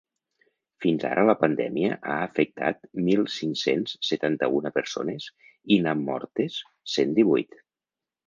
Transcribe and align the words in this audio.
Fins 0.83 1.03
ara 1.09 1.25
la 1.29 1.35
pandèmia 1.41 1.97
ha 1.97 2.15
afectat 2.29 2.79
mil 3.09 3.21
cinc-cents 3.35 3.93
setanta-una 4.09 4.73
persones 4.79 5.29
i 5.75 5.77
n’ha 5.85 5.93
mortes 6.07 6.57
cent 6.97 7.17
divuit. 7.21 7.63